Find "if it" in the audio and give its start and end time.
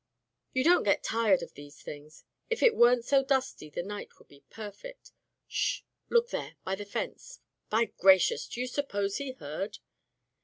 2.49-2.75